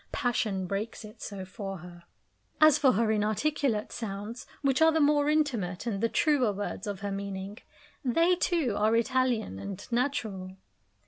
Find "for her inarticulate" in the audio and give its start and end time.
2.79-3.91